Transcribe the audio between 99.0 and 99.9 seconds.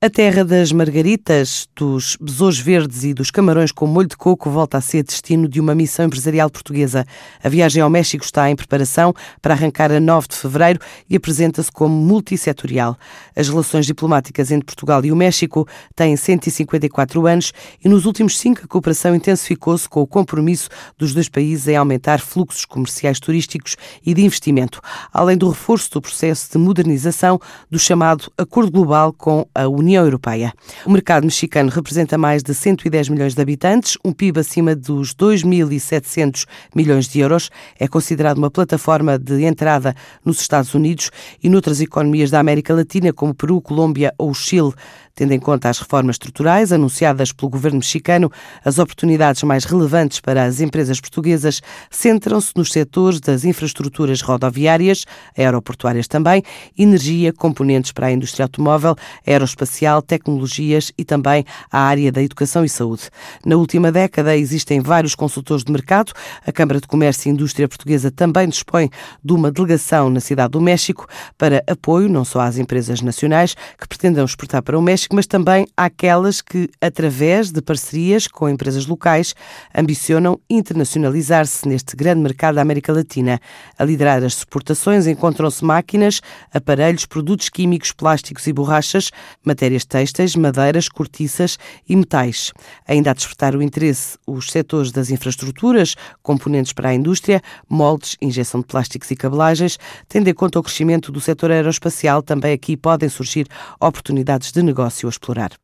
e cabelagens,